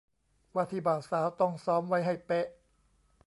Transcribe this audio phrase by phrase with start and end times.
[0.53, 2.47] ว่าที่บ่าวสาวต้องซ้อมไว้ให้เป๊ะ